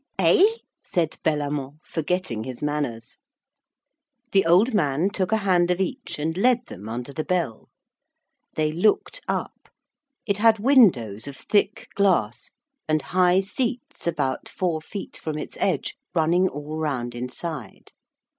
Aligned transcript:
'Eh?' 0.17 0.57
said 0.83 1.19
Bellamant 1.23 1.75
forgetting 1.85 2.43
his 2.43 2.63
manners. 2.63 3.19
The 4.31 4.47
old 4.47 4.73
man 4.73 5.11
took 5.11 5.31
a 5.31 5.37
hand 5.45 5.69
of 5.69 5.79
each 5.79 6.17
and 6.17 6.35
led 6.35 6.65
them 6.65 6.89
under 6.89 7.13
the 7.13 7.23
bell. 7.23 7.69
They 8.55 8.71
looked 8.71 9.21
up. 9.27 9.69
It 10.25 10.37
had 10.37 10.57
windows 10.57 11.27
of 11.27 11.37
thick 11.37 11.87
glass, 11.93 12.49
and 12.87 12.99
high 13.13 13.41
seats 13.41 14.07
about 14.07 14.49
four 14.49 14.81
feet 14.81 15.17
from 15.17 15.37
its 15.37 15.55
edge, 15.59 15.95
running 16.15 16.49
all 16.49 16.79
round 16.79 17.13
inside. 17.13 17.91